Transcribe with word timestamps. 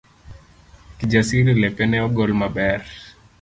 Kijasiri 0.97 1.51
lepe 1.61 1.83
ne 1.87 1.97
ogolo 2.07 2.33
maber 2.41 2.81